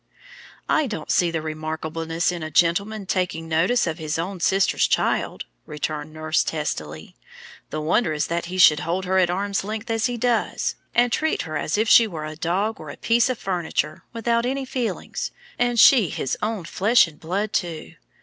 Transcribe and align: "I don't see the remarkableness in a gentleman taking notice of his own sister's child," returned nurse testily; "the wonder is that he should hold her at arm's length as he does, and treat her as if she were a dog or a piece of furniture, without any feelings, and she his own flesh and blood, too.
"I 0.67 0.87
don't 0.87 1.11
see 1.11 1.29
the 1.29 1.43
remarkableness 1.43 2.31
in 2.31 2.41
a 2.41 2.49
gentleman 2.49 3.05
taking 3.05 3.47
notice 3.47 3.85
of 3.85 3.99
his 3.99 4.17
own 4.17 4.39
sister's 4.39 4.87
child," 4.87 5.45
returned 5.67 6.11
nurse 6.11 6.43
testily; 6.43 7.15
"the 7.69 7.79
wonder 7.81 8.11
is 8.11 8.25
that 8.25 8.45
he 8.45 8.57
should 8.57 8.79
hold 8.79 9.05
her 9.05 9.19
at 9.19 9.29
arm's 9.29 9.63
length 9.63 9.91
as 9.91 10.07
he 10.07 10.17
does, 10.17 10.73
and 10.95 11.11
treat 11.11 11.43
her 11.43 11.55
as 11.55 11.77
if 11.77 11.87
she 11.87 12.07
were 12.07 12.25
a 12.25 12.35
dog 12.35 12.79
or 12.79 12.89
a 12.89 12.97
piece 12.97 13.29
of 13.29 13.37
furniture, 13.37 14.03
without 14.11 14.43
any 14.43 14.65
feelings, 14.65 15.29
and 15.59 15.79
she 15.79 16.09
his 16.09 16.35
own 16.41 16.65
flesh 16.65 17.05
and 17.07 17.19
blood, 17.19 17.53
too. 17.53 17.93